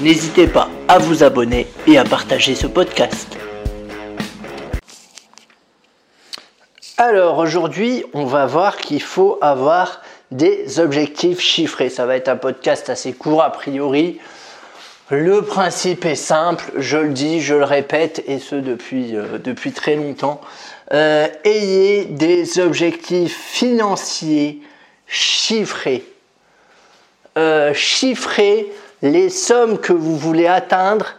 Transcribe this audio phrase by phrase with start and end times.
[0.00, 3.36] N'hésitez pas à vous abonner et à partager ce podcast.
[6.98, 10.02] Alors aujourd'hui, on va voir qu'il faut avoir
[10.32, 11.90] des objectifs chiffrés.
[11.90, 14.18] Ça va être un podcast assez court a priori.
[15.10, 19.38] Le principe est simple, je le dis, je le répète, et ce depuis, euh,
[19.74, 20.40] très longtemps.
[20.92, 24.60] Euh, ayez des objectifs financiers
[25.06, 26.04] chiffrés.
[27.36, 28.72] Euh, chiffrés
[29.04, 31.16] les sommes que vous voulez atteindre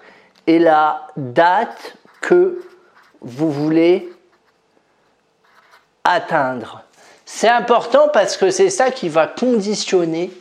[0.48, 2.64] et la date que
[3.22, 4.12] vous voulez
[6.04, 6.82] atteindre.
[7.26, 10.32] C'est important parce que c'est ça qui va conditionner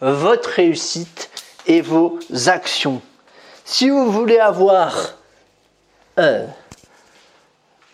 [0.00, 1.30] votre réussite
[1.68, 3.00] et vos actions.
[3.64, 5.14] Si vous voulez avoir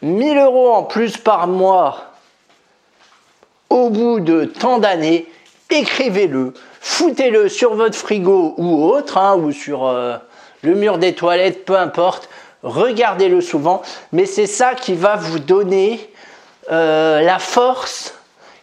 [0.01, 2.07] 1000 euros en plus par mois
[3.69, 5.31] au bout de tant d'années,
[5.71, 10.17] écrivez-le, foutez-le sur votre frigo ou autre, hein, ou sur euh,
[10.63, 12.29] le mur des toilettes, peu importe,
[12.63, 16.11] regardez-le souvent, mais c'est ça qui va vous donner
[16.71, 18.15] euh, la force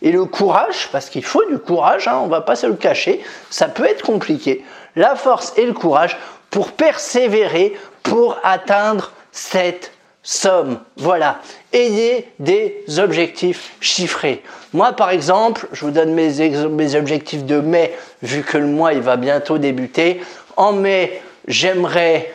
[0.01, 2.75] et le courage, parce qu'il faut du courage, hein, on ne va pas se le
[2.75, 6.17] cacher, ça peut être compliqué, la force et le courage
[6.49, 9.91] pour persévérer, pour atteindre cette
[10.23, 10.79] somme.
[10.97, 11.41] Voilà.
[11.73, 14.43] Ayez des objectifs chiffrés.
[14.73, 19.01] Moi, par exemple, je vous donne mes, objectifs de mai, vu que le mois il
[19.01, 20.21] va bientôt débuter.
[20.55, 22.33] En mai, j'aimerais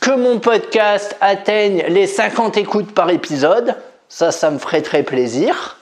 [0.00, 3.76] que mon podcast atteigne les 50 écoutes par épisode.
[4.08, 5.78] Ça, ça me ferait très plaisir.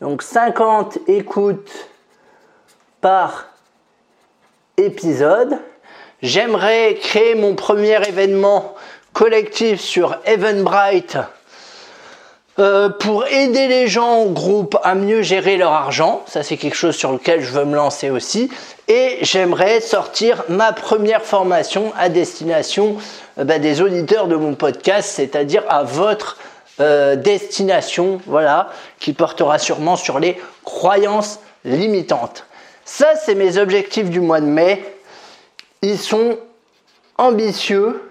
[0.00, 1.88] Donc 50 écoutes
[3.00, 3.46] par
[4.76, 5.58] épisode.
[6.22, 8.74] J'aimerais créer mon premier événement
[9.18, 11.18] collectif sur Eventbrite
[12.60, 16.22] euh, pour aider les gens au groupe à mieux gérer leur argent.
[16.28, 18.48] Ça, c'est quelque chose sur lequel je veux me lancer aussi.
[18.86, 22.96] Et j'aimerais sortir ma première formation à destination
[23.40, 26.38] euh, bah, des auditeurs de mon podcast, c'est-à-dire à votre
[26.78, 28.70] euh, destination, voilà,
[29.00, 32.46] qui portera sûrement sur les croyances limitantes.
[32.84, 34.80] Ça, c'est mes objectifs du mois de mai.
[35.82, 36.38] Ils sont
[37.16, 38.07] ambitieux,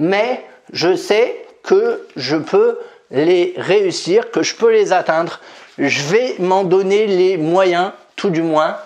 [0.00, 2.78] mais je sais que je peux
[3.10, 5.40] les réussir, que je peux les atteindre.
[5.78, 8.78] Je vais m'en donner les moyens, tout du moins.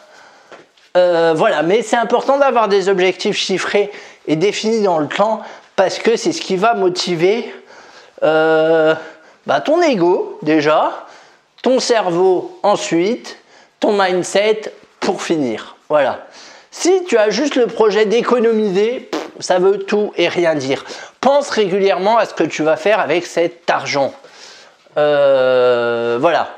[0.97, 3.91] Euh, voilà, mais c'est important d'avoir des objectifs chiffrés
[4.27, 5.43] et définis dans le temps
[5.77, 7.55] parce que c'est ce qui va motiver
[8.23, 8.95] euh,
[9.47, 11.07] bah, ton ego déjà,
[11.63, 13.39] ton cerveau ensuite,
[13.79, 15.77] ton mindset pour finir.
[15.89, 16.27] Voilà.
[16.71, 20.85] Si tu as juste le projet d'économiser, ça veut tout et rien dire.
[21.21, 24.13] Pense régulièrement à ce que tu vas faire avec cet argent.
[24.97, 26.57] Euh, voilà.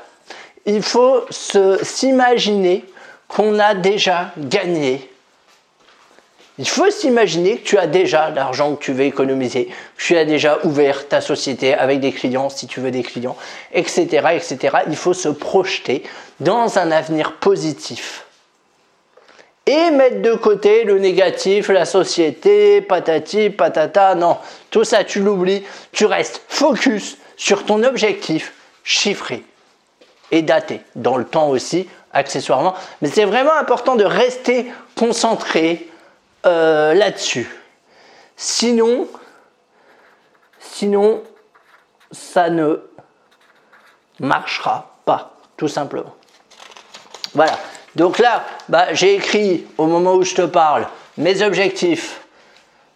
[0.65, 2.83] Il faut s'imaginer
[3.27, 5.09] qu'on a déjà gagné.
[6.59, 10.57] Il faut s'imaginer que tu as déjà l'argent que tu veux économiser, tu as déjà
[10.63, 13.37] ouvert ta société avec des clients si tu veux des clients,
[13.73, 14.77] etc., etc.
[14.87, 16.01] Il faut se projeter
[16.39, 18.26] dans un avenir positif
[19.67, 24.15] et mettre de côté le négatif, la société, patati, patata.
[24.15, 24.37] Non,
[24.71, 25.63] tout ça, tu l'oublies.
[25.91, 29.43] Tu restes focus sur ton objectif chiffré
[30.31, 32.73] et daté, dans le temps aussi, accessoirement.
[33.01, 35.89] Mais c'est vraiment important de rester concentré
[36.45, 37.53] euh, là-dessus.
[38.37, 39.07] Sinon,
[40.59, 41.21] sinon,
[42.11, 42.79] ça ne
[44.19, 46.15] marchera pas, tout simplement.
[47.33, 47.57] Voilà.
[47.95, 52.21] Donc là, bah, j'ai écrit au moment où je te parle mes objectifs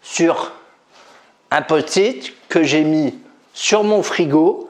[0.02, 0.52] sur
[1.50, 3.16] un post-it que j'ai mis
[3.54, 4.70] sur mon frigo.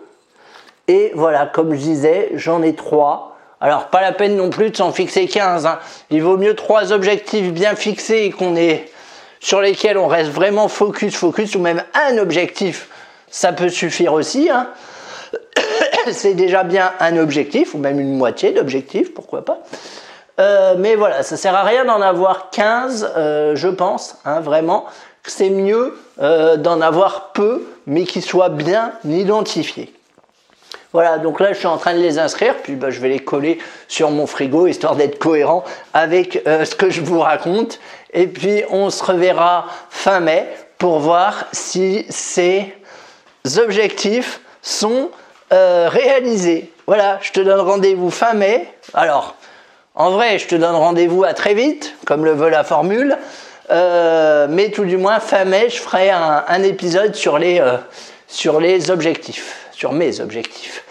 [0.88, 3.38] Et voilà, comme je disais, j'en ai trois.
[3.62, 5.66] Alors, pas la peine non plus de s'en fixer 15.
[5.66, 5.80] Hein.
[6.10, 8.90] Il vaut mieux trois objectifs bien fixés et qu'on est
[9.40, 12.90] sur lesquels on reste vraiment focus, focus, ou même un objectif,
[13.30, 14.50] ça peut suffire aussi.
[14.50, 14.70] Hein.
[16.12, 19.64] C'est déjà bien un objectif, ou même une moitié d'objectif, pourquoi pas.
[20.40, 24.86] Euh, mais voilà, ça sert à rien d'en avoir 15, euh, je pense, hein, vraiment.
[25.24, 29.94] C'est mieux euh, d'en avoir peu, mais qui soient bien identifiés.
[30.94, 33.20] Voilà, donc là je suis en train de les inscrire, puis bah, je vais les
[33.20, 35.64] coller sur mon frigo histoire d'être cohérent
[35.94, 37.80] avec ce que je vous raconte.
[38.12, 42.74] Et puis on se reverra fin mai pour voir si ces
[43.58, 45.12] objectifs sont
[45.50, 46.74] réalisés.
[46.88, 48.68] Voilà, je te donne rendez-vous fin mai.
[48.94, 49.36] Alors,
[49.96, 53.18] en vrai, je te donne rendez-vous à très vite, comme le veut la formule.
[53.72, 57.78] Euh, mais tout du moins, fin mai, je ferai un, épisode euh,
[58.28, 60.84] sur les objectifs, sur mes objectifs.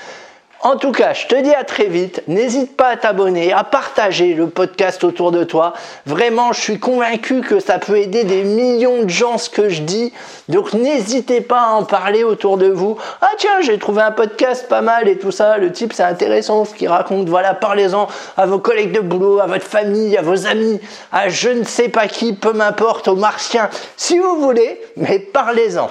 [0.62, 2.22] En tout cas, je te dis à très vite.
[2.28, 5.72] N'hésite pas à t'abonner, à partager le podcast autour de toi.
[6.04, 9.80] Vraiment, je suis convaincu que ça peut aider des millions de gens ce que je
[9.80, 10.12] dis.
[10.50, 12.98] Donc n'hésitez pas à en parler autour de vous.
[13.22, 15.56] Ah tiens, j'ai trouvé un podcast pas mal et tout ça.
[15.56, 17.26] Le type, c'est intéressant ce qu'il raconte.
[17.30, 20.78] Voilà, parlez-en à vos collègues de boulot, à votre famille, à vos amis,
[21.10, 25.90] à je ne sais pas qui, peu m'importe, aux martiens, si vous voulez, mais parlez-en.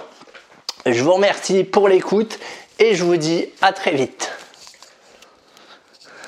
[0.85, 2.37] Je vous remercie pour l'écoute
[2.77, 4.31] et je vous dis à très vite.